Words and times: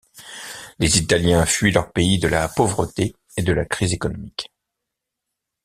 Les 0.79 0.97
Italiens 0.97 1.45
fuient 1.45 1.71
leur 1.73 1.91
pays 1.93 2.17
de 2.17 2.27
la 2.27 2.49
pauvreté 2.49 3.15
et 3.37 3.43
de 3.43 3.53
la 3.53 3.65
crise 3.65 3.93
économique. 3.93 4.51